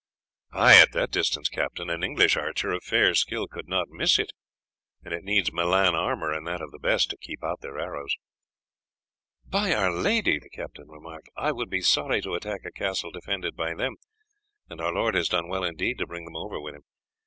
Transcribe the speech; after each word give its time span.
"Ay, 0.51 0.81
at 0.81 0.93
that 0.93 1.11
distance, 1.11 1.47
Captain, 1.47 1.87
an 1.91 2.03
English 2.03 2.35
archer 2.35 2.71
of 2.71 2.83
fair 2.83 3.13
skill 3.13 3.45
could 3.47 3.67
not 3.67 3.87
miss 3.89 4.17
it, 4.17 4.31
and 5.03 5.13
it 5.13 5.23
needs 5.23 5.53
Milan 5.53 5.93
armour, 5.93 6.33
and 6.33 6.47
that 6.47 6.59
of 6.59 6.71
the 6.71 6.79
best, 6.79 7.11
to 7.11 7.17
keep 7.17 7.43
out 7.43 7.61
their 7.61 7.77
arrows." 7.77 8.15
"By 9.45 9.75
our 9.75 9.91
Lady," 9.91 10.39
the 10.39 10.49
captain 10.49 10.87
remarked, 10.89 11.29
"I 11.37 11.49
should 11.55 11.69
be 11.69 11.81
sorry 11.81 12.19
to 12.23 12.33
attack 12.33 12.61
a 12.65 12.71
castle 12.71 13.11
defended 13.11 13.55
by 13.55 13.75
them, 13.75 13.93
and 14.67 14.81
our 14.81 14.91
lord 14.91 15.13
has 15.13 15.29
done 15.29 15.47
well 15.47 15.63
indeed 15.63 15.99
to 15.99 16.07
bring 16.07 16.25
them 16.25 16.35
over 16.35 16.59
with 16.59 16.73
him. 16.73 16.81